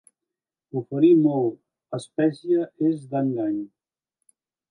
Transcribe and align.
Oferir 0.79 1.09
molt, 1.25 1.59
espècie 1.99 2.65
és 2.89 3.05
d'engany. 3.13 3.63